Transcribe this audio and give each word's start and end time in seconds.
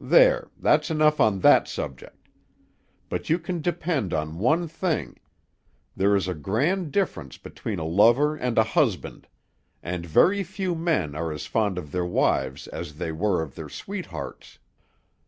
There; 0.00 0.50
that's 0.56 0.88
enough 0.88 1.18
on 1.20 1.40
that 1.40 1.66
subject. 1.66 2.28
But 3.08 3.28
you 3.28 3.40
can 3.40 3.60
depend 3.60 4.14
on 4.14 4.38
one 4.38 4.68
thing: 4.68 5.18
there 5.96 6.14
is 6.14 6.28
a 6.28 6.34
grand 6.34 6.92
difference 6.92 7.38
between 7.38 7.80
a 7.80 7.84
lover 7.84 8.36
and 8.36 8.56
a 8.56 8.62
husband; 8.78 9.26
and 9.82 10.06
very 10.06 10.44
few 10.44 10.76
men 10.76 11.16
are 11.16 11.32
as 11.32 11.46
fond 11.46 11.76
of 11.76 11.90
their 11.90 12.06
wives 12.06 12.68
as 12.68 12.98
they 12.98 13.10
were 13.10 13.42
of 13.42 13.56
their 13.56 13.68
sweethearts. 13.68 14.60